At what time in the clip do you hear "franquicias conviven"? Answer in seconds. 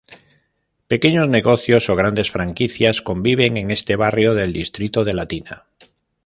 2.31-3.55